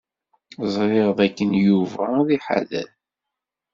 Ẓriɣ 0.73 1.07
dakken 1.17 1.51
Yuba 1.65 2.03
ad 2.19 2.29
iḥader. 2.37 2.89